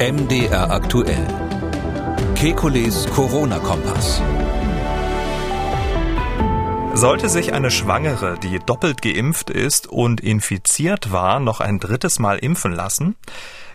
[0.00, 1.24] MDR aktuell.
[2.34, 4.20] Kekules Corona-Kompass.
[6.94, 12.38] Sollte sich eine Schwangere, die doppelt geimpft ist und infiziert war, noch ein drittes Mal
[12.38, 13.14] impfen lassen?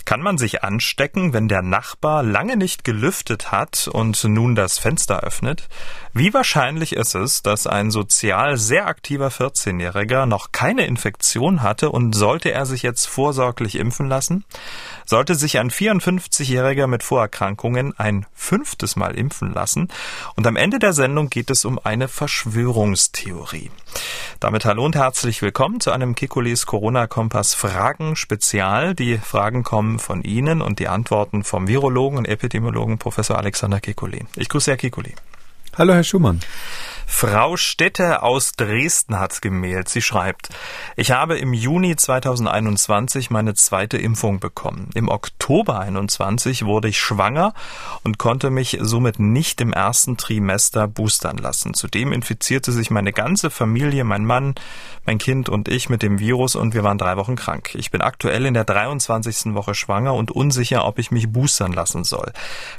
[0.10, 5.20] Kann man sich anstecken, wenn der Nachbar lange nicht gelüftet hat und nun das Fenster
[5.20, 5.70] öffnet?
[6.14, 12.16] Wie wahrscheinlich ist es, dass ein sozial sehr aktiver 14-Jähriger noch keine Infektion hatte und
[12.16, 14.46] sollte er sich jetzt vorsorglich impfen lassen?
[15.06, 19.90] Sollte sich ein 54-Jähriger mit Vorerkrankungen ein fünftes Mal impfen lassen?
[20.36, 23.70] Und am Ende der Sendung geht es um eine Verschwörungstheorie.
[24.40, 28.96] Damit hallo und herzlich willkommen zu einem Kikulis Corona-Kompass Fragen Spezial.
[28.96, 34.26] Die Fragen kommen von Ihnen und die Antworten vom Virologen und Epidemiologen Professor Alexander Kikuli.
[34.36, 35.14] Ich grüße Herr Kikuli.
[35.78, 36.40] Hallo, Herr Schumann.
[37.12, 39.90] Frau Stetter aus Dresden hat gemeldet.
[39.90, 40.50] Sie schreibt,
[40.96, 44.90] ich habe im Juni 2021 meine zweite Impfung bekommen.
[44.94, 47.54] Im Oktober 21 wurde ich schwanger
[48.04, 51.74] und konnte mich somit nicht im ersten Trimester boostern lassen.
[51.74, 54.56] Zudem infizierte sich meine ganze Familie, mein Mann,
[55.06, 57.72] mein Kind und ich mit dem Virus und wir waren drei Wochen krank.
[57.74, 59.56] Ich bin aktuell in der 23.
[59.56, 62.32] Woche schwanger und unsicher, ob ich mich boostern lassen soll.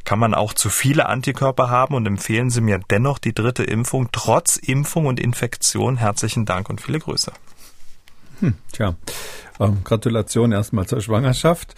[0.05, 4.11] Kann man auch zu viele Antikörper haben und empfehlen Sie mir dennoch die dritte Impfung
[4.23, 5.97] trotz Impfung und Infektion.
[5.97, 7.33] Herzlichen Dank und viele Grüße.
[8.41, 8.95] Hm, tja,
[9.61, 11.75] ähm, Gratulation erstmal zur Schwangerschaft.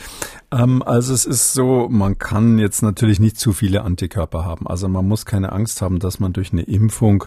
[0.52, 4.66] Ähm, also es ist so, man kann jetzt natürlich nicht zu viele Antikörper haben.
[4.66, 7.24] Also man muss keine Angst haben, dass man durch eine Impfung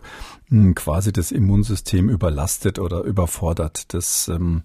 [0.50, 3.94] hm, quasi das Immunsystem überlastet oder überfordert.
[3.94, 4.62] Das ähm,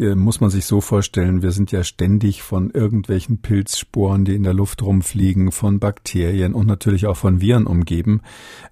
[0.00, 4.42] äh, muss man sich so vorstellen, wir sind ja ständig von irgendwelchen Pilzsporen, die in
[4.42, 8.22] der Luft rumfliegen, von Bakterien und natürlich auch von Viren umgeben.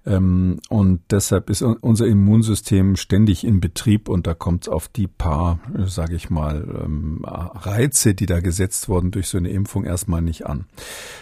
[0.05, 5.07] Ähm, und deshalb ist unser Immunsystem ständig in Betrieb und da kommt es auf die
[5.07, 9.85] paar, äh, sage ich mal, ähm, Reize, die da gesetzt wurden durch so eine Impfung
[9.85, 10.65] erstmal nicht an.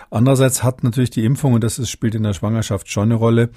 [0.09, 3.50] Andererseits hat natürlich die Impfung, und das ist, spielt in der Schwangerschaft schon eine Rolle,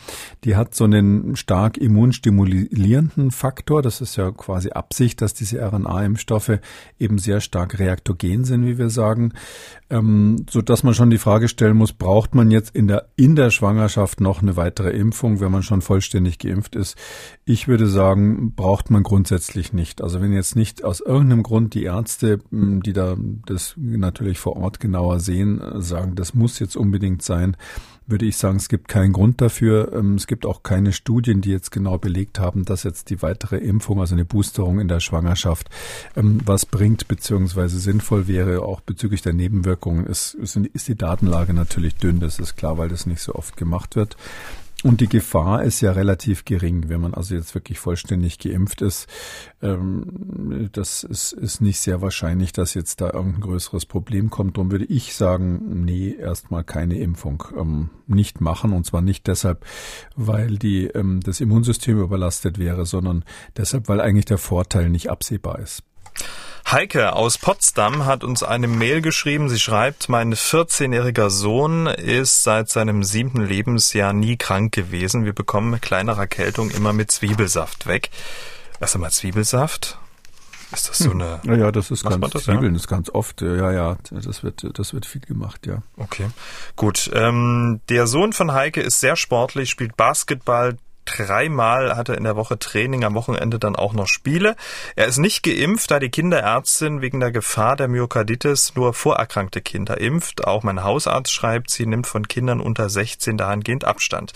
[0.45, 3.83] die hat so einen stark immunstimulierenden Faktor.
[3.83, 6.61] Das ist ja quasi Absicht, dass diese RNA-Impfstoffe
[6.99, 9.33] eben sehr stark reaktogen sind, wie wir sagen,
[9.91, 13.51] ähm, so man schon die Frage stellen muss, braucht man jetzt in der, in der
[13.51, 16.97] Schwangerschaft noch eine weitere Impfung, wenn man schon vollständig geimpft ist?
[17.45, 20.03] Ich würde sagen, braucht man grundsätzlich nicht.
[20.03, 23.17] Also wenn jetzt nicht aus irgendeinem Grund die Ärzte, die da
[23.47, 27.57] das natürlich vor Ort genauer sehen, sagen, das muss jetzt unbedingt sein,
[28.07, 29.93] würde ich sagen, es gibt keinen Grund dafür.
[29.95, 33.57] Ähm, es gibt auch keine Studien, die jetzt genau belegt haben, dass jetzt die weitere
[33.57, 35.71] Impfung, also eine Boosterung in der Schwangerschaft,
[36.17, 38.63] ähm, was bringt beziehungsweise sinnvoll wäre.
[38.63, 42.21] Auch bezüglich der Nebenwirkungen ist, ist die Datenlage natürlich dünn.
[42.21, 44.17] Das ist klar, weil das nicht so oft gemacht wird.
[44.85, 49.09] Und die Gefahr ist ja relativ gering, wenn man also jetzt wirklich vollständig geimpft ist.
[49.63, 54.59] Ähm, das ist, ist nicht sehr wahrscheinlich, dass jetzt da irgendein größeres Problem kommt.
[54.59, 58.75] Darum würde ich sagen, nee, erstmal keine Impfung ähm, nicht machen.
[58.75, 59.65] Und zwar nicht deshalb,
[60.17, 63.25] weil die, ähm, das Immunsystem überlastet wäre, sondern
[63.57, 65.83] deshalb, weil eigentlich der Vorteil nicht absehbar ist.
[66.71, 69.49] Heike aus Potsdam hat uns eine Mail geschrieben.
[69.49, 75.25] Sie schreibt, mein 14-jähriger Sohn ist seit seinem siebten Lebensjahr nie krank gewesen.
[75.25, 78.11] Wir bekommen kleinere Erkältung immer mit Zwiebelsaft weg.
[78.81, 79.99] Erst einmal Zwiebelsaft.
[80.73, 81.21] Ist das so hm.
[81.21, 81.41] eine?
[81.45, 82.77] Ja, ja, das ist ganz das, Zwiebeln ja?
[82.77, 83.43] ist ganz oft.
[83.43, 85.83] Ja, ja, das wird, das wird viel gemacht, ja.
[85.97, 86.29] Okay,
[86.75, 87.11] gut.
[87.15, 92.37] Ähm, der Sohn von Heike ist sehr sportlich, spielt Basketball, dreimal hat er in der
[92.37, 94.57] Woche Training, am Wochenende dann auch noch Spiele.
[94.97, 100.01] Er ist nicht geimpft, da die Kinderärztin wegen der Gefahr der Myokarditis nur vorerkrankte Kinder
[100.01, 100.47] impft.
[100.47, 104.33] Auch mein Hausarzt schreibt, sie nimmt von Kindern unter 16 dahingehend Abstand.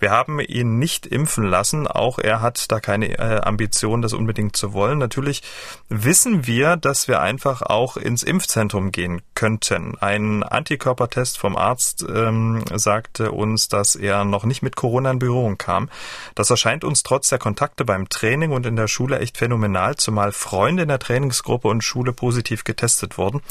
[0.00, 1.86] Wir haben ihn nicht impfen lassen.
[1.86, 4.98] Auch er hat da keine äh, Ambition, das unbedingt zu wollen.
[4.98, 5.42] Natürlich
[5.90, 9.98] wissen wir, dass wir einfach auch ins Impfzentrum gehen könnten.
[9.98, 15.58] Ein Antikörpertest vom Arzt ähm, sagte uns, dass er noch nicht mit Corona in Berührung
[15.58, 15.90] kam.
[16.34, 20.32] Das erscheint uns trotz der Kontakte beim Training und in der Schule echt phänomenal, zumal
[20.32, 23.42] Freunde in der Trainingsgruppe und Schule positiv getestet wurden.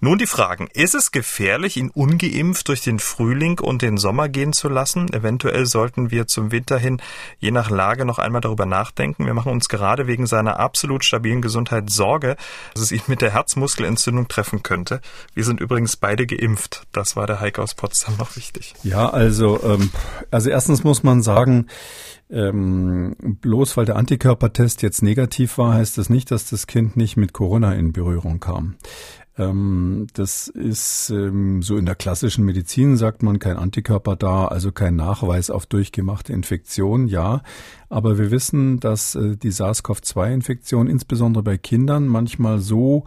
[0.00, 0.68] Nun die Fragen.
[0.72, 5.12] Ist es gefährlich, ihn ungeimpft durch den Frühling und den Sommer gehen zu lassen?
[5.12, 7.00] Eventuell soll sollten wir zum Winter hin
[7.38, 9.24] je nach Lage noch einmal darüber nachdenken.
[9.24, 12.36] Wir machen uns gerade wegen seiner absolut stabilen Gesundheit Sorge,
[12.74, 15.00] dass es ihn mit der Herzmuskelentzündung treffen könnte.
[15.32, 16.86] Wir sind übrigens beide geimpft.
[16.92, 18.74] Das war der Heike aus Potsdam noch wichtig.
[18.82, 19.90] Ja, also, ähm,
[20.30, 21.68] also erstens muss man sagen,
[22.30, 27.16] ähm, bloß weil der Antikörpertest jetzt negativ war, heißt das nicht, dass das Kind nicht
[27.16, 28.76] mit Corona in Berührung kam.
[29.40, 34.70] Ähm, das ist ähm, so in der klassischen Medizin sagt man kein Antikörper da, also
[34.70, 37.42] kein Nachweis auf durchgemachte Infektion, ja.
[37.88, 43.04] Aber wir wissen, dass äh, die SARS-CoV-2-Infektion insbesondere bei Kindern manchmal so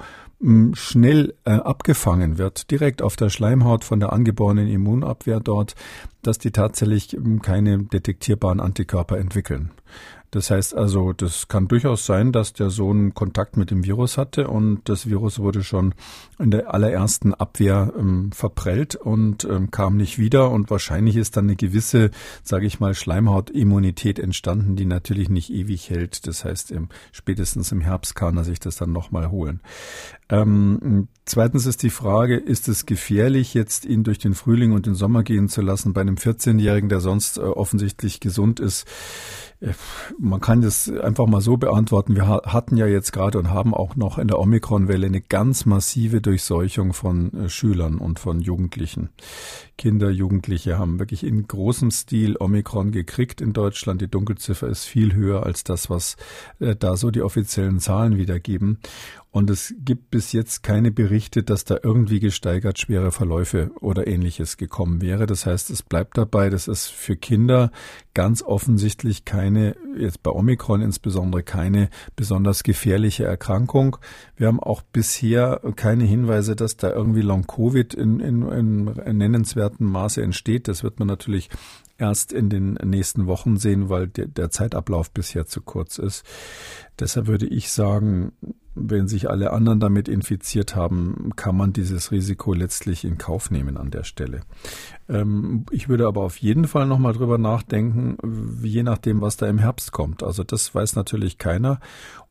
[0.74, 5.76] schnell äh, abgefangen wird, direkt auf der Schleimhaut von der angeborenen Immunabwehr dort,
[6.22, 9.72] dass die tatsächlich keine detektierbaren Antikörper entwickeln.
[10.34, 14.48] Das heißt also, das kann durchaus sein, dass der Sohn Kontakt mit dem Virus hatte
[14.48, 15.94] und das Virus wurde schon
[16.40, 21.46] in der allerersten Abwehr ähm, verprellt und ähm, kam nicht wieder und wahrscheinlich ist dann
[21.46, 22.10] eine gewisse,
[22.42, 26.26] sage ich mal, Schleimhautimmunität entstanden, die natürlich nicht ewig hält.
[26.26, 29.62] Das heißt, im, spätestens im Herbst kann er sich das dann nochmal holen.
[30.30, 34.96] Ähm, zweitens ist die Frage, ist es gefährlich, jetzt ihn durch den Frühling und den
[34.96, 38.86] Sommer gehen zu lassen bei einem 14-Jährigen, der sonst äh, offensichtlich gesund ist?
[40.20, 42.16] Man kann das einfach mal so beantworten.
[42.16, 46.20] Wir hatten ja jetzt gerade und haben auch noch in der Omikron-Welle eine ganz massive
[46.22, 49.10] Durchseuchung von äh, Schülern und von Jugendlichen.
[49.78, 54.02] Kinder, Jugendliche haben wirklich in großem Stil Omikron gekriegt in Deutschland.
[54.02, 56.18] Die Dunkelziffer ist viel höher als das, was
[56.60, 58.80] äh, da so die offiziellen Zahlen wiedergeben.
[59.34, 64.58] Und es gibt bis jetzt keine Berichte, dass da irgendwie gesteigert schwere Verläufe oder ähnliches
[64.58, 65.26] gekommen wäre.
[65.26, 67.72] Das heißt, es bleibt dabei, das ist für Kinder
[68.14, 73.98] ganz offensichtlich keine, jetzt bei Omikron insbesondere keine besonders gefährliche Erkrankung.
[74.38, 80.22] Wir haben auch bisher keine Hinweise, dass da irgendwie Long-Covid in, in, in nennenswertem Maße
[80.22, 80.68] entsteht.
[80.68, 81.50] Das wird man natürlich
[81.98, 86.24] erst in den nächsten Wochen sehen, weil der, der Zeitablauf bisher zu kurz ist.
[87.00, 88.34] Deshalb würde ich sagen,
[88.76, 93.78] wenn sich alle anderen damit infiziert haben, kann man dieses Risiko letztlich in Kauf nehmen
[93.78, 94.42] an der Stelle.
[95.08, 98.18] Ähm, ich würde aber auf jeden Fall nochmal drüber nachdenken,
[98.64, 100.24] je nachdem, was da im Herbst kommt.
[100.24, 101.80] Also das weiß natürlich keiner.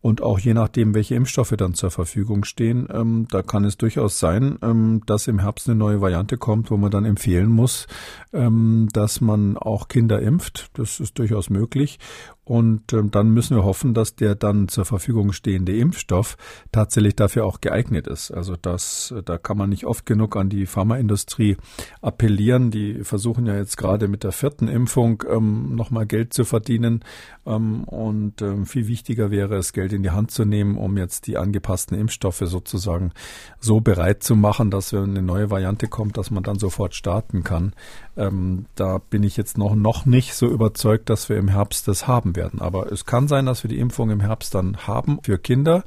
[0.00, 4.18] Und auch je nachdem, welche Impfstoffe dann zur Verfügung stehen, ähm, da kann es durchaus
[4.18, 7.86] sein, ähm, dass im Herbst eine neue Variante kommt, wo man dann empfehlen muss,
[8.32, 10.70] ähm, dass man auch Kinder impft.
[10.72, 12.00] Das ist durchaus möglich.
[12.44, 16.36] Und ähm, dann müssen wir hoffen, dass der dann zur Verfügung stehende Impfstoff
[16.72, 18.32] tatsächlich dafür auch geeignet ist.
[18.32, 21.56] Also das, da kann man nicht oft genug an die Pharmaindustrie
[22.00, 22.72] appellieren.
[22.72, 27.04] Die versuchen ja jetzt gerade mit der vierten Impfung ähm, nochmal Geld zu verdienen.
[27.46, 31.28] Ähm, und ähm, viel wichtiger wäre es, Geld in die Hand zu nehmen, um jetzt
[31.28, 33.12] die angepassten Impfstoffe sozusagen
[33.60, 37.44] so bereit zu machen, dass wenn eine neue Variante kommt, dass man dann sofort starten
[37.44, 37.72] kann.
[38.16, 42.08] Ähm, da bin ich jetzt noch, noch nicht so überzeugt, dass wir im Herbst das
[42.08, 42.60] haben werden.
[42.60, 45.84] Aber es kann sein, dass wir die Impfung im Herbst dann haben für Kinder.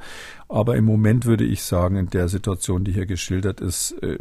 [0.47, 4.17] Aber im Moment würde ich sagen, in der Situation, die hier geschildert ist, äh,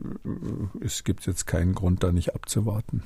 [0.81, 3.03] es gibt jetzt keinen Grund, da nicht abzuwarten.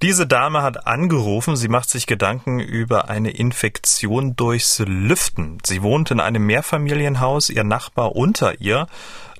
[0.00, 5.58] Diese Dame hat angerufen, sie macht sich Gedanken über eine Infektion durchs Lüften.
[5.64, 8.86] Sie wohnt in einem Mehrfamilienhaus, ihr Nachbar unter ihr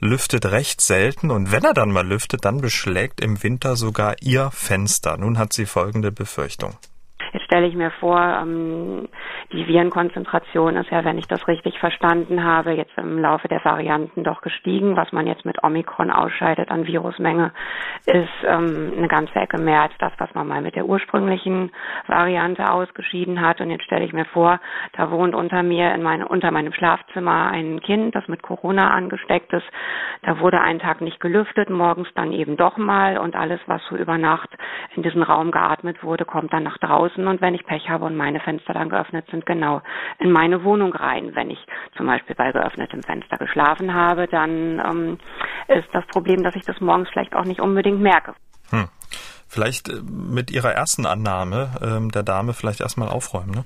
[0.01, 4.51] lüftet recht selten und wenn er dann mal lüftet, dann beschlägt im Winter sogar ihr
[4.51, 5.17] Fenster.
[5.17, 6.77] Nun hat sie folgende Befürchtung.
[7.49, 9.09] Stelle ich mir vor, ähm,
[9.53, 14.23] die Virenkonzentration ist ja, wenn ich das richtig verstanden habe, jetzt im Laufe der Varianten
[14.23, 14.97] doch gestiegen.
[14.97, 17.53] Was man jetzt mit Omikron ausscheidet an Virusmenge,
[18.05, 21.71] ist ähm, eine ganze Ecke mehr als das, was man mal mit der ursprünglichen
[22.07, 23.63] Variante ausgeschieden hat.
[23.63, 24.61] Und jetzt stelle ich mir vor,
[24.93, 29.53] da wohnt unter mir in meine, unter meinem Schlafzimmer ein Kind, das mit Corona angesteckt
[29.55, 29.67] ist.
[30.23, 33.97] Da wurde einen Tag nicht gelüftet, morgens dann eben doch mal und alles, was so
[33.97, 34.51] über Nacht
[34.95, 38.05] in diesen Raum geatmet wurde, kommt dann nach draußen draußen und wenn ich Pech habe
[38.05, 39.81] und meine Fenster dann geöffnet sind, genau
[40.19, 41.35] in meine Wohnung rein.
[41.35, 41.59] Wenn ich
[41.97, 45.19] zum Beispiel bei geöffnetem Fenster geschlafen habe, dann ähm,
[45.69, 48.35] ist das Problem, dass ich das morgens vielleicht auch nicht unbedingt merke.
[48.71, 48.89] Hm.
[49.47, 53.65] Vielleicht äh, mit Ihrer ersten Annahme ähm, der Dame vielleicht erstmal aufräumen, ne?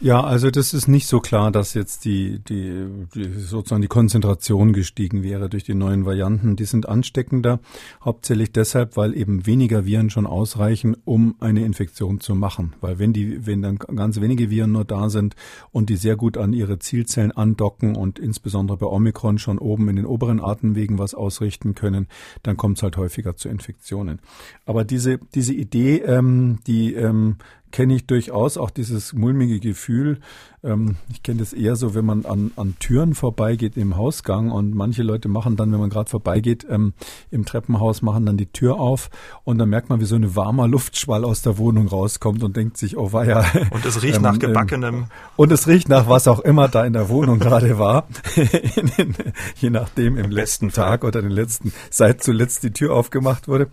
[0.00, 2.86] Ja, also das ist nicht so klar, dass jetzt die, die,
[3.16, 6.54] die sozusagen die Konzentration gestiegen wäre durch die neuen Varianten.
[6.54, 7.58] Die sind ansteckender,
[8.04, 12.74] hauptsächlich deshalb, weil eben weniger Viren schon ausreichen, um eine Infektion zu machen.
[12.80, 15.34] Weil wenn die, wenn dann ganz wenige Viren nur da sind
[15.72, 19.96] und die sehr gut an ihre Zielzellen andocken und insbesondere bei Omikron schon oben in
[19.96, 22.06] den oberen Atemwegen was ausrichten können,
[22.44, 24.20] dann kommt es halt häufiger zu Infektionen.
[24.64, 27.38] Aber diese, diese Idee, ähm, die ähm,
[27.70, 30.20] kenne ich durchaus auch dieses mulmige Gefühl,
[30.62, 34.74] ähm, ich kenne das eher so, wenn man an, an Türen vorbeigeht im Hausgang und
[34.74, 36.94] manche Leute machen dann, wenn man gerade vorbeigeht, ähm,
[37.30, 39.10] im Treppenhaus machen dann die Tür auf
[39.44, 42.76] und dann merkt man, wie so eine warmer Luftschwall aus der Wohnung rauskommt und denkt
[42.76, 43.44] sich, oh weia.
[43.70, 45.06] Und es riecht ähm, nach gebackenem.
[45.36, 48.08] und es riecht nach was auch immer da in der Wohnung gerade war.
[49.56, 53.68] je nachdem im, Im letzten Tag oder den letzten, seit zuletzt die Tür aufgemacht wurde.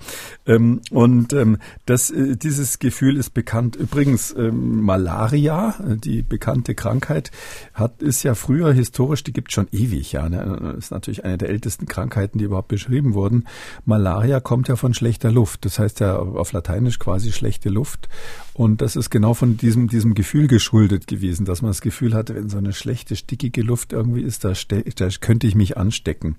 [0.46, 3.75] Ähm, und ähm, das, äh, dieses Gefühl ist bekannt.
[3.75, 7.32] Übrigens ähm, Malaria, die bekannte Krankheit
[7.74, 10.29] hat, ist ja früher historisch, die gibt schon ewig, ja.
[10.29, 10.75] Ne?
[10.77, 13.46] Ist natürlich eine der ältesten Krankheiten, die überhaupt beschrieben wurden.
[13.86, 15.65] Malaria kommt ja von schlechter Luft.
[15.65, 18.10] Das heißt ja auf Lateinisch quasi schlechte Luft.
[18.56, 22.36] Und das ist genau von diesem, diesem Gefühl geschuldet gewesen, dass man das Gefühl hatte,
[22.36, 24.54] wenn so eine schlechte, stickige Luft irgendwie ist, da,
[24.96, 26.38] da könnte ich mich anstecken.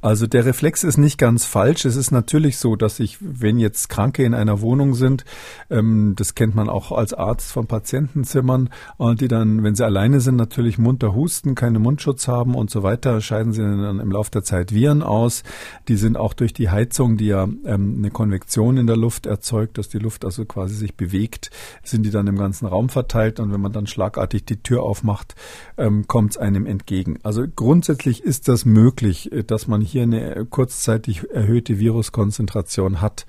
[0.00, 1.84] Also der Reflex ist nicht ganz falsch.
[1.84, 5.26] Es ist natürlich so, dass ich, wenn jetzt Kranke in einer Wohnung sind,
[5.68, 10.20] ähm, das kennt man auch als Arzt von Patientenzimmern, äh, die dann, wenn sie alleine
[10.20, 14.30] sind, natürlich munter husten, keine Mundschutz haben und so weiter, scheiden sie dann im Laufe
[14.30, 15.42] der Zeit Viren aus.
[15.88, 19.76] Die sind auch durch die Heizung, die ja ähm, eine Konvektion in der Luft erzeugt,
[19.76, 21.49] dass die Luft also quasi sich bewegt,
[21.82, 25.34] sind die dann im ganzen Raum verteilt und wenn man dann schlagartig die Tür aufmacht,
[25.76, 27.18] ähm, kommt es einem entgegen.
[27.22, 33.26] Also grundsätzlich ist das möglich, äh, dass man hier eine kurzzeitig erhöhte Viruskonzentration hat.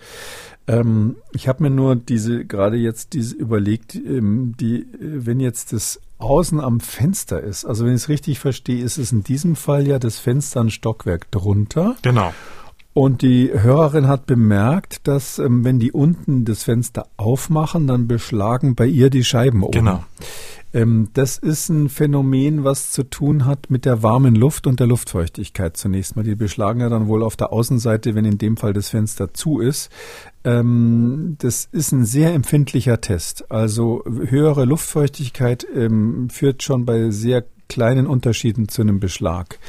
[0.67, 5.99] Ähm, ich habe mir nur diese gerade jetzt diese überlegt, ähm, die, wenn jetzt das
[6.19, 9.87] außen am Fenster ist, also wenn ich es richtig verstehe, ist es in diesem Fall
[9.87, 11.95] ja das Fenster ein Stockwerk drunter.
[12.03, 12.31] Genau.
[12.93, 18.75] Und die Hörerin hat bemerkt, dass ähm, wenn die unten das Fenster aufmachen, dann beschlagen
[18.75, 19.71] bei ihr die Scheiben oben.
[19.71, 20.03] Genau.
[20.73, 24.87] Ähm, das ist ein Phänomen, was zu tun hat mit der warmen Luft und der
[24.87, 26.23] Luftfeuchtigkeit zunächst mal.
[26.23, 29.59] Die beschlagen ja dann wohl auf der Außenseite, wenn in dem Fall das Fenster zu
[29.59, 29.89] ist.
[30.43, 33.51] Ähm, das ist ein sehr empfindlicher Test.
[33.51, 39.59] Also höhere Luftfeuchtigkeit ähm, führt schon bei sehr kleinen Unterschieden zu einem Beschlag.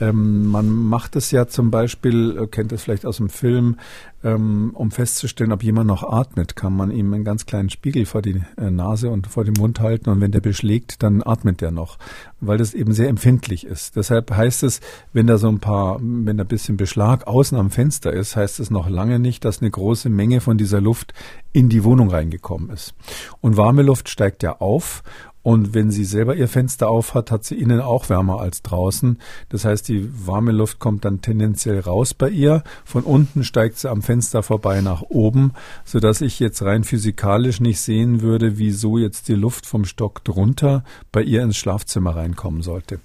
[0.00, 3.78] Ähm, man macht es ja zum Beispiel, äh, kennt es vielleicht aus dem Film,
[4.24, 8.20] ähm, um festzustellen, ob jemand noch atmet, kann man ihm einen ganz kleinen Spiegel vor
[8.20, 11.70] die äh, Nase und vor den Mund halten und wenn der beschlägt, dann atmet der
[11.70, 11.98] noch,
[12.40, 13.96] weil das eben sehr empfindlich ist.
[13.96, 14.80] Deshalb heißt es,
[15.12, 18.58] wenn da so ein paar, wenn da ein bisschen Beschlag außen am Fenster ist, heißt
[18.60, 21.14] es noch lange nicht, dass eine große Menge von dieser Luft
[21.52, 22.94] in die Wohnung reingekommen ist.
[23.40, 25.02] Und warme Luft steigt ja auf
[25.48, 29.18] und wenn sie selber ihr Fenster auf hat, hat sie innen auch wärmer als draußen.
[29.48, 32.62] Das heißt, die warme Luft kommt dann tendenziell raus bei ihr.
[32.84, 35.52] Von unten steigt sie am Fenster vorbei nach oben,
[35.84, 40.82] sodass ich jetzt rein physikalisch nicht sehen würde, wieso jetzt die Luft vom Stock drunter
[41.12, 43.00] bei ihr ins Schlafzimmer reinkommen sollte.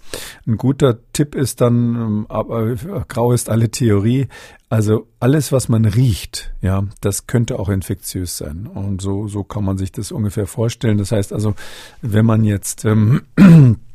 [0.48, 2.76] Ein guter Tipp ist dann, ähm, aber
[3.10, 4.30] grau ist alle Theorie,
[4.70, 8.66] also alles, was man riecht, ja, das könnte auch infektiös sein.
[8.66, 10.98] Und so, so kann man sich das ungefähr vorstellen.
[10.98, 11.54] Das heißt also,
[12.02, 13.74] wenn man jetzt ähm, äh,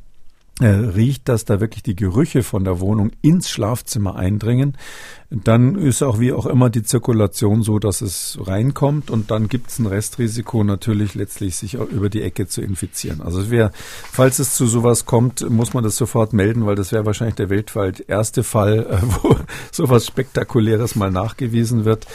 [0.67, 4.77] riecht, dass da wirklich die Gerüche von der Wohnung ins Schlafzimmer eindringen,
[5.31, 9.71] dann ist auch wie auch immer die Zirkulation so, dass es reinkommt und dann gibt
[9.71, 13.21] es ein Restrisiko natürlich letztlich sich über die Ecke zu infizieren.
[13.21, 13.71] Also wäre,
[14.11, 17.51] falls es zu sowas kommt, muss man das sofort melden, weil das wäre wahrscheinlich der
[17.51, 19.37] weltweit erste Fall, äh, wo
[19.71, 22.07] sowas Spektakuläres mal nachgewiesen wird.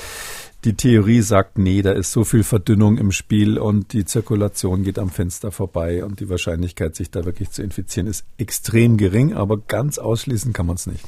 [0.63, 4.97] Die Theorie sagt, nee, da ist so viel Verdünnung im Spiel und die Zirkulation geht
[4.97, 9.57] am Fenster vorbei und die Wahrscheinlichkeit, sich da wirklich zu infizieren, ist extrem gering, aber
[9.57, 11.03] ganz ausschließen kann man es nicht.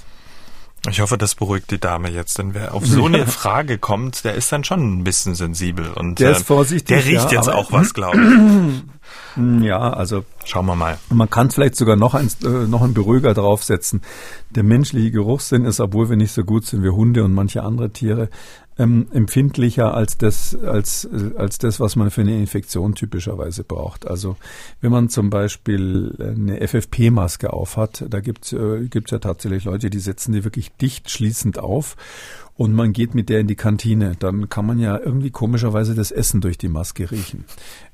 [0.90, 4.36] Ich hoffe, das beruhigt die Dame jetzt, denn wer auf so eine Frage kommt, der
[4.36, 6.88] ist dann schon ein bisschen sensibel und der ist äh, vorsichtig.
[6.88, 8.84] Der riecht ja, jetzt auch was, glaube ich.
[9.62, 10.98] Ja, also schauen wir mal.
[11.10, 14.02] Man kann vielleicht sogar noch, ein, äh, noch einen Beruhiger draufsetzen.
[14.50, 17.92] Der menschliche Geruchssinn ist, obwohl wir nicht so gut sind wie Hunde und manche andere
[17.92, 18.30] Tiere,
[18.78, 24.08] ähm, empfindlicher als das, als, als das, was man für eine Infektion typischerweise braucht.
[24.08, 24.36] Also
[24.82, 29.90] wenn man zum Beispiel eine FFP-Maske aufhat, da gibt es äh, gibt's ja tatsächlich Leute,
[29.90, 31.96] die setzen die wirklich dicht schließend auf
[32.58, 36.12] und man geht mit der in die Kantine, dann kann man ja irgendwie komischerweise das
[36.12, 37.44] Essen durch die Maske riechen.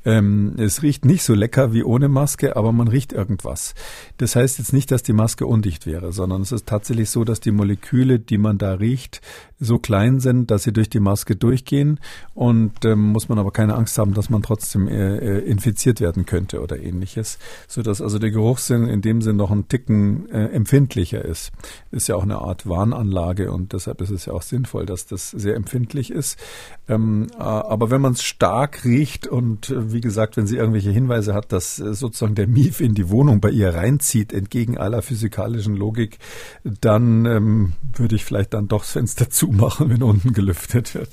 [0.03, 3.75] Ähm, es riecht nicht so lecker wie ohne Maske, aber man riecht irgendwas.
[4.17, 7.39] Das heißt jetzt nicht, dass die Maske undicht wäre, sondern es ist tatsächlich so, dass
[7.39, 9.21] die Moleküle, die man da riecht,
[9.61, 11.99] so klein sind, dass sie durch die Maske durchgehen
[12.33, 16.25] und ähm, muss man aber keine Angst haben, dass man trotzdem äh, äh, infiziert werden
[16.25, 20.47] könnte oder ähnliches, so dass also der Geruchssinn in dem Sinn noch ein Ticken äh,
[20.47, 21.51] empfindlicher ist.
[21.91, 25.29] Ist ja auch eine Art Warnanlage und deshalb ist es ja auch sinnvoll, dass das
[25.29, 26.39] sehr empfindlich ist.
[26.89, 30.91] Ähm, äh, aber wenn man es stark riecht und äh, wie gesagt, wenn sie irgendwelche
[30.91, 35.01] Hinweise hat, dass äh, sozusagen der Mief in die Wohnung bei ihr reinzieht, entgegen aller
[35.01, 36.19] physikalischen Logik,
[36.63, 41.09] dann ähm, würde ich vielleicht dann doch das Fenster zumachen, wenn unten gelüftet wird.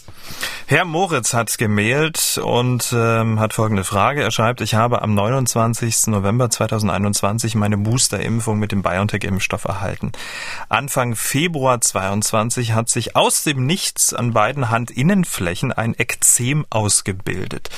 [0.66, 4.22] Herr Moritz hat gemailt und ähm, hat folgende Frage.
[4.22, 6.08] Er schreibt, ich habe am 29.
[6.08, 10.12] November 2021 meine Boosterimpfung mit dem BioNTech-Impfstoff erhalten.
[10.68, 17.70] Anfang Februar 22 hat sich aus dem Nichts an beiden Handinnenflächen ein Ekzem ausgebildet.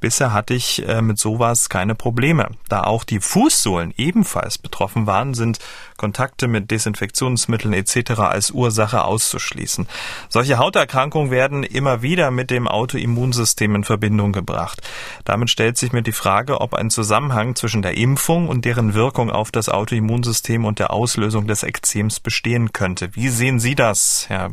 [0.00, 2.48] Bisher hatte ich äh, mit sowas keine Probleme.
[2.70, 5.58] Da auch die Fußsohlen ebenfalls betroffen waren, sind
[5.98, 8.12] Kontakte mit Desinfektionsmitteln etc.
[8.20, 9.86] als Ursache auszuschließen.
[10.30, 14.80] Solche Hauterkrankungen werden immer wieder mit dem Autoimmunsystem in Verbindung gebracht.
[15.26, 19.30] Damit stellt sich mir die Frage, ob ein Zusammenhang zwischen der Impfung und deren Wirkung
[19.30, 23.14] auf das Autoimmunsystem und der Auslösung des Ekzems bestehen könnte.
[23.14, 24.52] Wie sehen Sie das, Herr,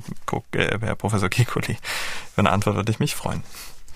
[0.51, 1.77] äh, Herr Professor Kikuli?
[2.33, 3.43] Für eine Antwort würde ich mich freuen.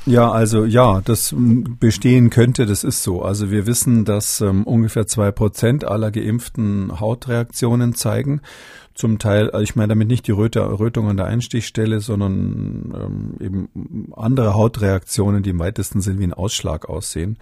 [0.06, 3.22] Ja, also ja, das bestehen könnte, das ist so.
[3.22, 8.42] Also wir wissen, dass ähm, ungefähr zwei Prozent aller Geimpften Hautreaktionen zeigen.
[8.96, 13.34] Zum Teil, also ich meine damit nicht die Röte, Rötung an der Einstichstelle, sondern ähm,
[13.40, 17.38] eben andere Hautreaktionen, die im weitesten Sinn wie ein Ausschlag aussehen.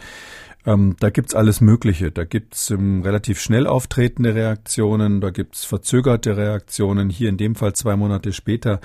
[0.67, 2.11] Ähm, da gibt's alles Mögliche.
[2.11, 7.09] Da gibt's ähm, relativ schnell auftretende Reaktionen, da gibt's verzögerte Reaktionen.
[7.09, 8.81] Hier in dem Fall zwei Monate später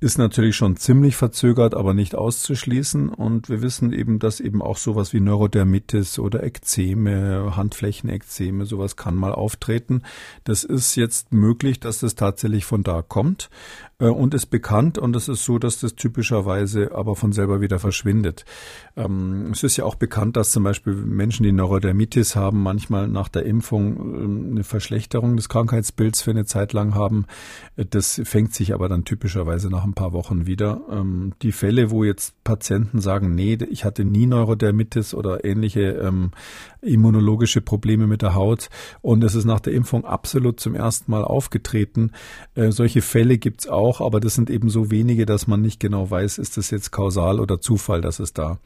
[0.00, 3.08] ist natürlich schon ziemlich verzögert, aber nicht auszuschließen.
[3.08, 9.14] Und wir wissen eben, dass eben auch sowas wie Neurodermitis oder Ekzeme, Handflächenekzeme, sowas kann
[9.14, 10.02] mal auftreten.
[10.44, 13.48] Das ist jetzt möglich, dass das tatsächlich von da kommt
[13.98, 14.98] äh, und ist bekannt.
[14.98, 18.44] Und es ist so, dass das typischerweise aber von selber wieder verschwindet.
[18.96, 23.28] Ähm, es ist ja auch bekannt, dass zum Beispiel Menschen, die Neurodermitis haben, manchmal nach
[23.28, 27.26] der Impfung ähm, eine Verschlechterung des Krankheitsbilds für eine Zeit lang haben.
[27.76, 30.82] Äh, das fängt sich aber dann typischerweise nach ein paar Wochen wieder.
[30.90, 36.30] Ähm, die Fälle, wo jetzt Patienten sagen, nee, ich hatte nie Neurodermitis oder ähnliche ähm,
[36.84, 38.70] immunologische Probleme mit der Haut
[39.02, 42.12] und es ist nach der Impfung absolut zum ersten Mal aufgetreten.
[42.54, 46.10] Äh, solche Fälle gibt's auch, aber das sind eben so wenige, dass man nicht genau
[46.10, 48.58] weiß, ist das jetzt kausal oder Zufall, dass es da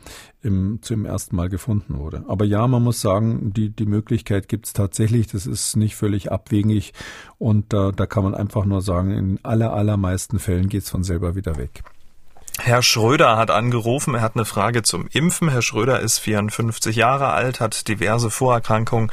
[0.43, 2.25] im, zum ersten Mal gefunden wurde.
[2.29, 5.27] Aber ja, man muss sagen, die, die Möglichkeit gibt's tatsächlich.
[5.29, 6.93] Das ist nicht völlig abwegig
[7.39, 11.35] und da, da kann man einfach nur sagen, in aller, allermeisten Fällen geht's von selber
[11.35, 11.83] wieder weg.
[12.61, 15.49] Herr Schröder hat angerufen, er hat eine Frage zum Impfen.
[15.49, 19.13] Herr Schröder ist 54 Jahre alt, hat diverse Vorerkrankungen,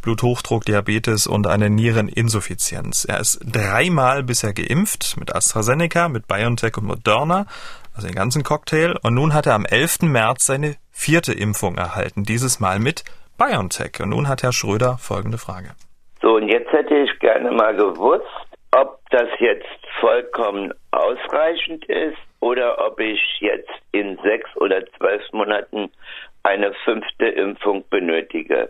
[0.00, 3.04] Bluthochdruck, Diabetes und eine Niereninsuffizienz.
[3.04, 7.46] Er ist dreimal bisher geimpft mit AstraZeneca, mit BioNTech und Moderna,
[7.94, 8.94] also den ganzen Cocktail.
[9.02, 10.02] Und nun hat er am 11.
[10.02, 13.02] März seine vierte Impfung erhalten, dieses Mal mit
[13.38, 14.00] BioNTech.
[14.00, 15.70] Und nun hat Herr Schröder folgende Frage.
[16.22, 18.22] So, und jetzt hätte ich gerne mal gewusst,
[18.70, 19.66] ob das jetzt
[20.00, 25.90] vollkommen ausreichend ist oder ob ich jetzt in sechs oder zwölf Monaten
[26.42, 28.68] eine fünfte Impfung benötige.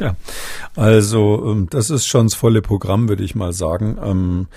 [0.00, 0.16] Ja,
[0.74, 3.96] also ähm, das ist schon das volle Programm, würde ich mal sagen.
[4.04, 4.48] Ähm,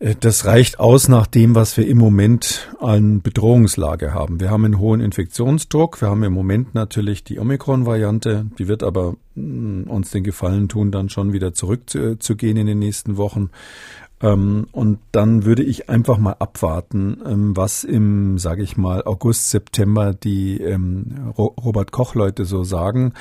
[0.00, 4.40] äh, das reicht aus nach dem, was wir im Moment an Bedrohungslage haben.
[4.40, 6.00] Wir haben einen hohen Infektionsdruck.
[6.00, 8.46] Wir haben im Moment natürlich die Omikron-Variante.
[8.58, 13.16] Die wird aber mm, uns den Gefallen tun, dann schon wieder zurückzugehen in den nächsten
[13.16, 13.50] Wochen.
[14.20, 19.50] Ähm, und dann würde ich einfach mal abwarten, ähm, was im, sage ich mal, August,
[19.50, 23.12] September die ähm, Robert Koch-Leute so sagen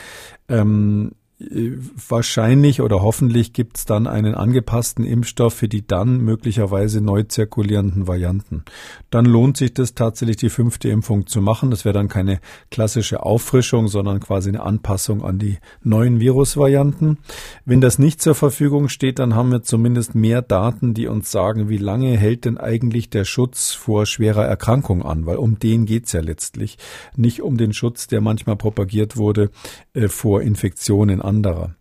[1.40, 8.08] wahrscheinlich oder hoffentlich gibt es dann einen angepassten Impfstoff für die dann möglicherweise neu zirkulierenden
[8.08, 8.64] Varianten.
[9.10, 11.72] Dann lohnt sich das tatsächlich, die fünfte Impfung zu machen.
[11.72, 17.18] Das wäre dann keine klassische Auffrischung, sondern quasi eine Anpassung an die neuen Virusvarianten.
[17.66, 21.68] Wenn das nicht zur Verfügung steht, dann haben wir zumindest mehr Daten, die uns sagen,
[21.68, 26.12] wie lange hält denn eigentlich der Schutz vor schwerer Erkrankung an, weil um den geht's
[26.12, 26.78] ja letztlich,
[27.16, 29.50] nicht um den Schutz, der manchmal propagiert wurde
[29.94, 31.76] äh, vor Infektionen anderer.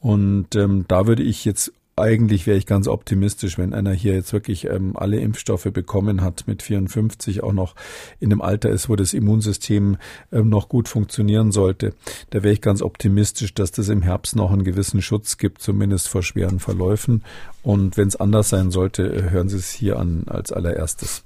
[0.00, 4.32] Und ähm, da würde ich jetzt eigentlich wäre ich ganz optimistisch, wenn einer hier jetzt
[4.32, 7.74] wirklich ähm, alle Impfstoffe bekommen hat, mit 54 auch noch
[8.18, 9.96] in dem Alter ist, wo das Immunsystem
[10.32, 11.94] ähm, noch gut funktionieren sollte.
[12.30, 16.08] Da wäre ich ganz optimistisch, dass das im Herbst noch einen gewissen Schutz gibt, zumindest
[16.08, 17.22] vor schweren Verläufen.
[17.62, 21.24] Und wenn es anders sein sollte, äh, hören Sie es hier an als allererstes.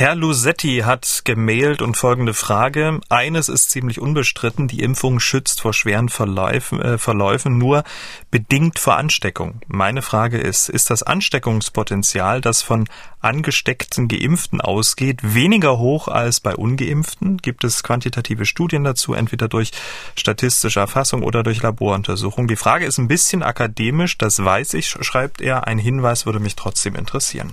[0.00, 3.00] Herr Lusetti hat gemailt und folgende Frage.
[3.10, 7.84] Eines ist ziemlich unbestritten, die Impfung schützt vor schweren Verläufen, äh, Verläufen nur
[8.30, 9.60] bedingt vor Ansteckung.
[9.66, 12.88] Meine Frage ist, ist das Ansteckungspotenzial, das von
[13.20, 17.36] angesteckten Geimpften ausgeht, weniger hoch als bei ungeimpften?
[17.36, 19.70] Gibt es quantitative Studien dazu, entweder durch
[20.16, 22.48] statistische Erfassung oder durch Laboruntersuchung?
[22.48, 25.66] Die Frage ist ein bisschen akademisch, das weiß ich, schreibt er.
[25.66, 27.52] Ein Hinweis würde mich trotzdem interessieren.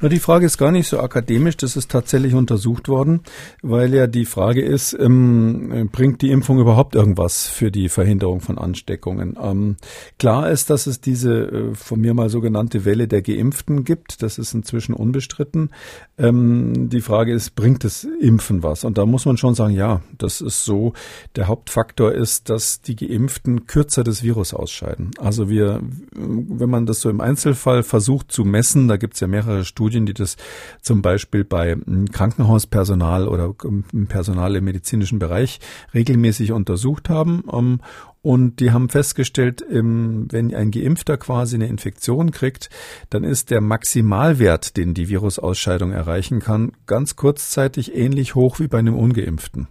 [0.00, 3.20] Na, die Frage ist gar nicht so akademisch, das ist tatsächlich untersucht worden,
[3.62, 8.58] weil ja die Frage ist, ähm, bringt die Impfung überhaupt irgendwas für die Verhinderung von
[8.58, 9.36] Ansteckungen?
[9.42, 9.76] Ähm,
[10.18, 14.38] klar ist, dass es diese äh, von mir mal sogenannte Welle der Geimpften gibt, das
[14.38, 15.70] ist inzwischen unbestritten.
[16.16, 18.84] Ähm, die Frage ist, bringt das Impfen was?
[18.84, 20.92] Und da muss man schon sagen, ja, das ist so.
[21.34, 25.10] Der Hauptfaktor ist, dass die Geimpften kürzer das Virus ausscheiden.
[25.18, 25.80] Also wir,
[26.12, 29.87] wenn man das so im Einzelfall versucht zu messen, da gibt es ja mehrere Studien,
[29.88, 30.36] Studien, die das
[30.82, 35.60] zum Beispiel bei hm, Krankenhauspersonal oder hm, Personal im medizinischen Bereich
[35.94, 37.42] regelmäßig untersucht haben.
[37.50, 37.80] Ähm,
[38.20, 42.68] Und die haben festgestellt, wenn ein Geimpfter quasi eine Infektion kriegt,
[43.10, 48.78] dann ist der Maximalwert, den die Virusausscheidung erreichen kann, ganz kurzzeitig ähnlich hoch wie bei
[48.80, 49.68] einem Ungeimpften.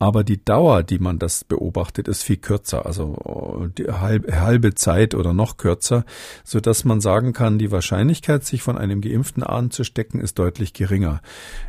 [0.00, 5.34] Aber die Dauer, die man das beobachtet, ist viel kürzer, also die halbe Zeit oder
[5.34, 6.04] noch kürzer,
[6.44, 11.20] so dass man sagen kann, die Wahrscheinlichkeit, sich von einem Geimpften anzustecken, ist deutlich geringer.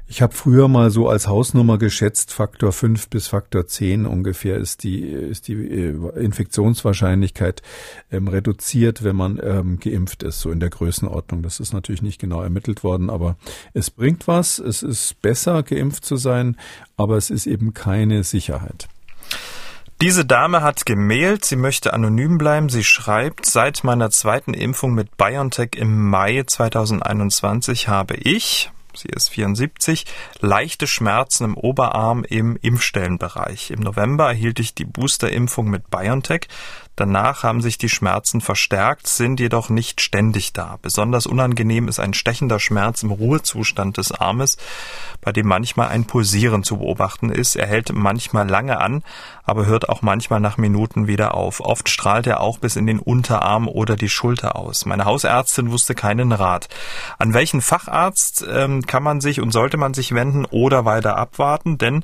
[0.08, 4.84] Ich habe früher mal so als Hausnummer geschätzt, Faktor 5 bis Faktor 10 ungefähr ist
[4.84, 7.62] die, ist die äh, Infektionswahrscheinlichkeit
[8.12, 11.42] ähm, reduziert, wenn man ähm, geimpft ist, so in der Größenordnung.
[11.42, 13.38] Das ist natürlich nicht genau ermittelt worden, aber
[13.74, 14.60] es bringt was.
[14.60, 16.58] Es ist besser, geimpft zu sein,
[17.00, 18.88] aber es ist eben keine Sicherheit.
[20.02, 22.70] Diese Dame hat gemailt, sie möchte anonym bleiben.
[22.70, 29.30] Sie schreibt, seit meiner zweiten Impfung mit BioNTech im Mai 2021 habe ich, sie ist
[29.30, 30.06] 74,
[30.40, 33.72] leichte Schmerzen im Oberarm im Impfstellenbereich.
[33.72, 36.48] Im November erhielt ich die Boosterimpfung mit BioNTech.
[37.00, 40.80] Danach haben sich die Schmerzen verstärkt, sind jedoch nicht ständig da.
[40.82, 44.58] Besonders unangenehm ist ein stechender Schmerz im Ruhezustand des Armes,
[45.22, 47.56] bei dem manchmal ein Pulsieren zu beobachten ist.
[47.56, 49.02] Er hält manchmal lange an,
[49.46, 51.62] aber hört auch manchmal nach Minuten wieder auf.
[51.62, 54.86] Oft strahlt er auch bis in den Unterarm oder die Schulter aus.
[54.86, 56.68] Meine Hausärztin wusste keinen Rat.
[57.18, 61.78] An welchen Facharzt ähm, kann man sich und sollte man sich wenden oder weiter abwarten?
[61.78, 62.04] Denn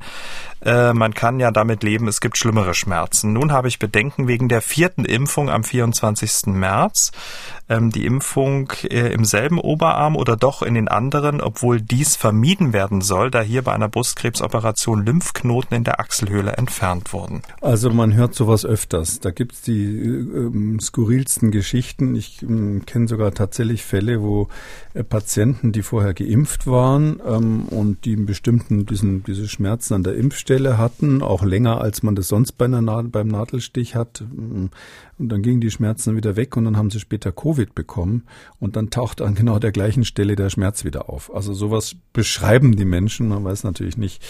[0.66, 3.34] äh, man kann ja damit leben, es gibt schlimmere Schmerzen.
[3.34, 6.54] Nun habe ich Bedenken wegen der vierten Impfung am 24.
[6.54, 7.12] März.
[7.68, 12.74] Ähm, die Impfung äh, im selben Oberarm oder doch in den anderen, obwohl dies vermieden
[12.74, 17.42] werden soll, da hier bei einer Brustkrebsoperation Lymphknoten in der Achselhöhle entfernt wurden.
[17.62, 19.20] Also man hört sowas öfters.
[19.20, 22.14] Da gibt es die äh, skurrilsten Geschichten.
[22.14, 24.48] Ich äh, kenne sogar tatsächlich Fälle, wo
[24.94, 30.04] äh, Patienten, die vorher geimpft waren ähm, und die einen bestimmten diesen, diese Schmerzen an
[30.04, 34.24] der Impfstelle hatten, auch länger als man das sonst bei einer, beim Nadelstich hat.
[34.66, 34.72] Ähm,
[35.18, 38.24] und dann gingen die Schmerzen wieder weg und dann haben sie später Covid bekommen
[38.60, 41.34] und dann taucht an genau der gleichen Stelle der Schmerz wieder auf.
[41.34, 43.30] Also sowas beschreiben die Menschen.
[43.30, 44.22] Man weiß natürlich nicht,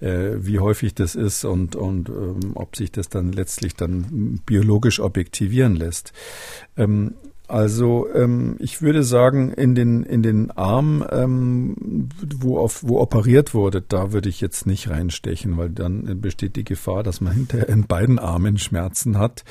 [0.00, 5.00] äh, wie häufig das ist und, und ähm, ob sich das dann letztlich dann biologisch
[5.00, 6.14] objektivieren lässt.
[6.76, 7.14] Ähm,
[7.50, 12.08] also ähm, ich würde sagen, in den in den Arm, ähm,
[12.38, 16.64] wo auf wo operiert wurde, da würde ich jetzt nicht reinstechen, weil dann besteht die
[16.64, 19.44] Gefahr, dass man hinterher in beiden Armen Schmerzen hat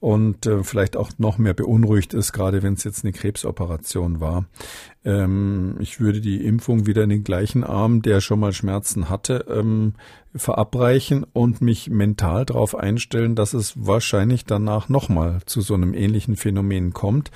[0.00, 4.46] und äh, vielleicht auch noch mehr beunruhigt ist, gerade wenn es jetzt eine Krebsoperation war.
[5.04, 9.46] Ähm, ich würde die Impfung wieder in den gleichen Arm, der schon mal Schmerzen hatte,
[9.48, 9.94] ähm,
[10.36, 16.34] verabreichen und mich mental darauf einstellen, dass es wahrscheinlich danach nochmal zu so einem ähnlichen
[16.34, 17.30] Phänomen kommt.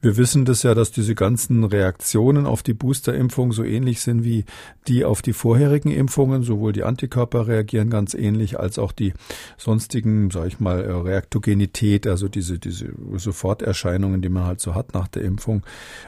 [0.00, 4.44] Wir wissen das ja, dass diese ganzen Reaktionen auf die Boosterimpfung so ähnlich sind wie
[4.88, 6.42] die auf die vorherigen Impfungen.
[6.42, 9.12] Sowohl die Antikörper reagieren ganz ähnlich als auch die
[9.56, 15.06] sonstigen, sag ich mal, Reaktogenität, also diese, diese Soforterscheinungen, die man halt so hat nach
[15.06, 15.62] der Impfung.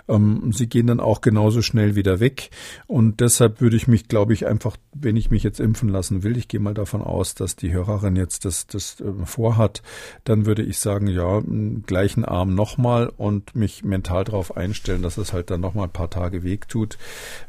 [0.08, 2.50] Ähm, sie gehen dann auch genauso schnell wieder weg.
[2.86, 6.36] Und deshalb würde ich mich, glaube ich, einfach, wenn ich mich jetzt impfen lassen will,
[6.36, 9.82] ich gehe mal davon aus, dass die Hörerin jetzt das, das äh, vorhat,
[10.24, 11.42] dann würde ich sagen, ja,
[11.86, 16.10] gleichen Arm nochmal und mich mental darauf einstellen, dass es halt dann nochmal ein paar
[16.10, 16.98] Tage Weg tut.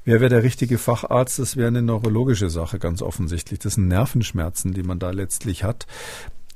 [0.06, 1.40] Wer wäre der richtige Facharzt?
[1.40, 3.60] Das wäre eine neurologische Sache, ganz offensichtlich.
[3.60, 5.88] Das sind Nervenschmerzen, die man da letztlich hat.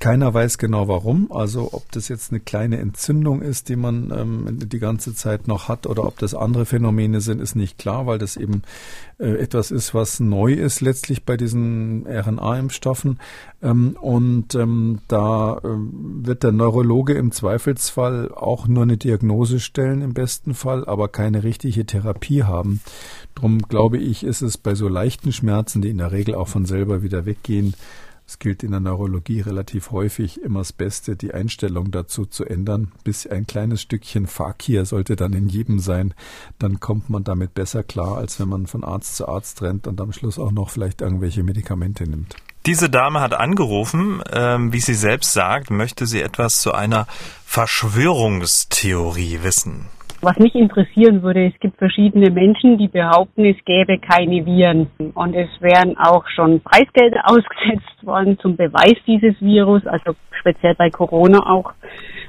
[0.00, 4.58] Keiner weiß genau warum, also ob das jetzt eine kleine Entzündung ist, die man ähm,
[4.68, 8.18] die ganze Zeit noch hat oder ob das andere Phänomene sind, ist nicht klar, weil
[8.18, 8.62] das eben
[9.18, 13.18] äh, etwas ist, was neu ist letztlich bei diesen RNA-Impfstoffen.
[13.60, 20.02] Ähm, und ähm, da ähm, wird der Neurologe im Zweifelsfall auch nur eine Diagnose stellen
[20.02, 22.80] im besten Fall, aber keine richtige Therapie haben.
[23.34, 26.66] Drum glaube ich, ist es bei so leichten Schmerzen, die in der Regel auch von
[26.66, 27.74] selber wieder weggehen,
[28.28, 32.92] es gilt in der Neurologie relativ häufig immer das Beste, die Einstellung dazu zu ändern.
[33.02, 36.12] Bis ein kleines Stückchen Fakir sollte dann in jedem sein.
[36.58, 39.98] Dann kommt man damit besser klar, als wenn man von Arzt zu Arzt rennt und
[39.98, 42.36] am Schluss auch noch vielleicht irgendwelche Medikamente nimmt.
[42.66, 47.06] Diese Dame hat angerufen, ähm, wie sie selbst sagt, möchte sie etwas zu einer
[47.46, 49.86] Verschwörungstheorie wissen.
[50.20, 54.88] Was mich interessieren würde, es gibt verschiedene Menschen, die behaupten, es gäbe keine Viren.
[55.14, 60.90] Und es wären auch schon Preisgelder ausgesetzt worden zum Beweis dieses Virus, also speziell bei
[60.90, 61.72] Corona auch.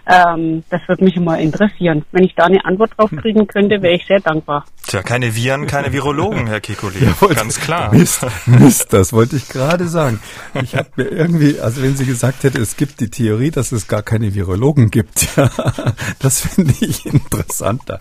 [0.09, 2.03] Ähm, das würde mich immer interessieren.
[2.11, 4.65] Wenn ich da eine Antwort drauf kriegen könnte, wäre ich sehr dankbar.
[4.87, 6.99] Tja, keine Viren, keine Virologen, Herr Kikuli.
[6.99, 7.93] Ja, ganz klar.
[7.93, 10.19] Mist, Mist, das wollte ich gerade sagen.
[10.63, 13.87] Ich habe mir irgendwie, also wenn sie gesagt hätte, es gibt die Theorie, dass es
[13.87, 15.49] gar keine Virologen gibt, ja,
[16.19, 17.99] das finde ich interessanter.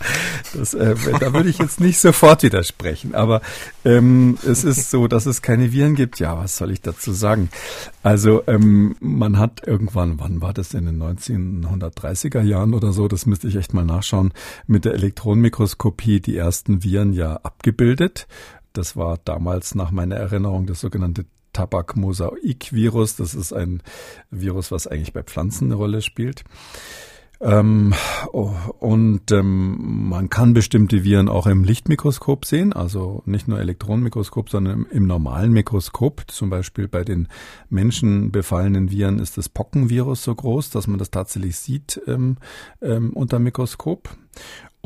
[0.54, 3.14] Das, äh, da würde ich jetzt nicht sofort widersprechen.
[3.14, 3.42] Aber
[3.88, 6.20] ähm, es ist so, dass es keine Viren gibt.
[6.20, 7.48] Ja, was soll ich dazu sagen?
[8.02, 13.24] Also ähm, man hat irgendwann, wann war das in den 1930er Jahren oder so, das
[13.24, 14.34] müsste ich echt mal nachschauen,
[14.66, 18.26] mit der Elektronenmikroskopie die ersten Viren ja abgebildet.
[18.74, 21.24] Das war damals nach meiner Erinnerung das sogenannte
[21.54, 23.16] Tabakmosaik-Virus.
[23.16, 23.82] Das ist ein
[24.30, 26.44] Virus, was eigentlich bei Pflanzen eine Rolle spielt.
[27.40, 27.94] Ähm,
[28.32, 34.80] und ähm, man kann bestimmte Viren auch im Lichtmikroskop sehen, also nicht nur Elektronenmikroskop, sondern
[34.80, 36.24] im, im, normalen Mikroskop.
[36.26, 37.28] Zum Beispiel bei den
[37.70, 42.38] menschenbefallenen Viren ist das Pockenvirus so groß, dass man das tatsächlich sieht ähm,
[42.82, 44.16] ähm unter Mikroskop.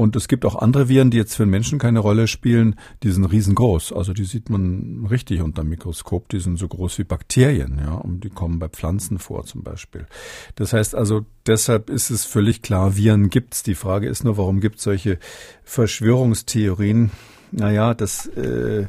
[0.02, 3.12] Und es gibt auch andere Viren, die jetzt für den Menschen keine Rolle spielen, die
[3.12, 3.92] sind riesengroß.
[3.92, 7.94] Also die sieht man richtig unter dem Mikroskop, die sind so groß wie Bakterien, ja,
[7.94, 10.08] und die kommen bei Pflanzen vor zum Beispiel.
[10.56, 13.62] Das heißt also, deshalb ist es völlig klar, Viren gibt's.
[13.62, 15.20] Die Frage ist nur, warum gibt es solche
[15.62, 17.12] Verschwörungstheorien?
[17.54, 18.86] Naja, das äh,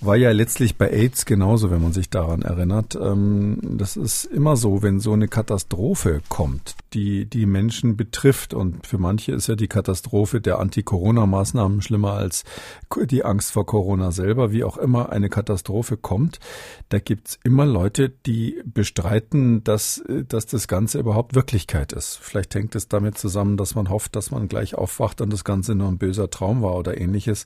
[0.00, 2.96] war ja letztlich bei AIDS genauso, wenn man sich daran erinnert.
[2.96, 8.54] Ähm, das ist immer so, wenn so eine Katastrophe kommt, die die Menschen betrifft.
[8.54, 12.44] Und für manche ist ja die Katastrophe der Anti-Corona-Maßnahmen schlimmer als
[13.10, 14.52] die Angst vor Corona selber.
[14.52, 16.40] Wie auch immer eine Katastrophe kommt,
[16.88, 22.18] da gibt's immer Leute, die bestreiten, dass, dass das Ganze überhaupt Wirklichkeit ist.
[22.22, 25.74] Vielleicht hängt es damit zusammen, dass man hofft, dass man gleich aufwacht und das Ganze
[25.74, 27.44] nur ein böser Traum war oder ähnliches.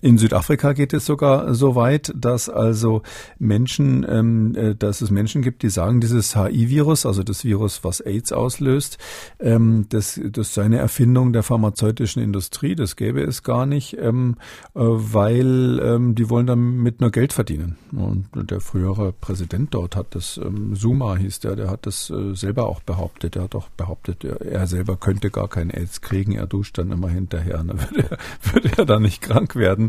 [0.00, 3.02] In Südafrika geht es sogar so weit, dass also
[3.40, 8.00] Menschen, ähm, äh, dass es Menschen gibt, die sagen, dieses HIV-Virus, also das Virus, was
[8.00, 8.98] AIDS auslöst.
[9.40, 14.36] Ähm, das, das sei eine Erfindung der pharmazeutischen Industrie, das gäbe es gar nicht, ähm,
[14.74, 17.76] äh, weil ähm, die wollen damit nur Geld verdienen.
[17.90, 22.34] Und der frühere Präsident dort hat das, ähm, Zuma hieß der, der hat das äh,
[22.34, 23.34] selber auch behauptet.
[23.34, 26.92] Er hat auch behauptet, er, er selber könnte gar kein AIDS kriegen, er duscht dann
[26.92, 29.87] immer hinterher, dann würde er, würde er dann nicht krank werden.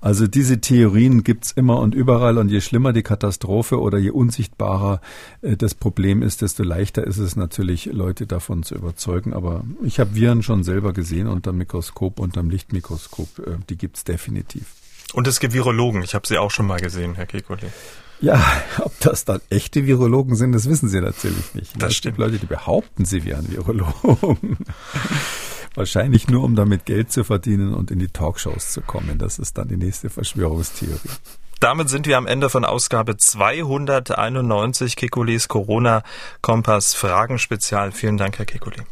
[0.00, 5.00] Also diese Theorien gibt's immer und überall und je schlimmer die Katastrophe oder je unsichtbarer
[5.42, 9.32] äh, das Problem ist, desto leichter ist es natürlich, Leute davon zu überzeugen.
[9.32, 13.38] Aber ich habe Viren schon selber gesehen unter Mikroskop, unterm Lichtmikroskop.
[13.38, 14.66] Äh, die gibt's definitiv.
[15.14, 16.02] Und es gibt Virologen.
[16.02, 17.66] Ich habe sie auch schon mal gesehen, Herr Kekulé.
[18.20, 18.44] Ja,
[18.80, 21.80] ob das dann echte Virologen sind, das wissen Sie natürlich nicht.
[21.80, 22.16] Das es stimmt.
[22.16, 24.58] gibt Leute, die behaupten, sie wären Virologen.
[25.78, 29.16] Wahrscheinlich nur, um damit Geld zu verdienen und in die Talkshows zu kommen.
[29.16, 30.98] Das ist dann die nächste Verschwörungstheorie.
[31.60, 36.02] Damit sind wir am Ende von Ausgabe 291 Kekulis Corona
[36.40, 37.92] Kompass Fragen Spezial.
[37.92, 38.82] Vielen Dank, Herr Kekuli.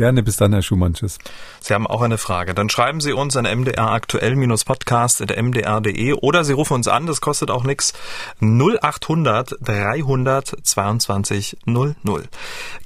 [0.00, 0.94] Gerne, bis dann, Herr Schumann.
[0.94, 1.18] Tschüss.
[1.60, 2.54] Sie haben auch eine Frage.
[2.54, 7.92] Dann schreiben Sie uns an mdraktuell-podcast.mdr.de oder Sie rufen uns an, das kostet auch nichts.
[8.40, 11.96] 0800 300 22 00.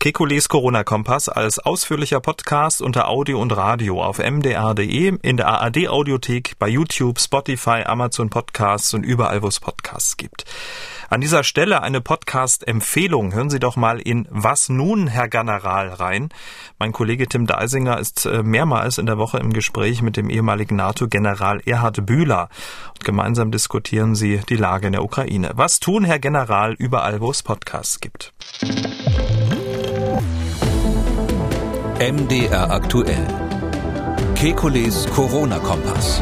[0.00, 6.66] Kekules Corona-Kompass als ausführlicher Podcast unter Audio und Radio auf mdr.de, in der ARD-Audiothek, bei
[6.66, 10.46] YouTube, Spotify, Amazon Podcasts und überall, wo es Podcasts gibt.
[11.10, 13.34] An dieser Stelle eine Podcast-Empfehlung.
[13.34, 16.30] Hören Sie doch mal in Was nun, Herr General, rein.
[16.80, 20.76] Mein Kollege Tim Deisinger ist äh, mehrmals in der Woche im Gespräch mit dem ehemaligen
[20.76, 22.48] NATO-General Erhard Bühler.
[22.94, 25.50] Und gemeinsam diskutieren sie die Lage in der Ukraine.
[25.54, 28.32] Was tun, Herr General, überall, wo es Podcasts gibt?
[32.00, 33.26] MDR aktuell.
[34.34, 36.20] Kekules Corona-Kompass.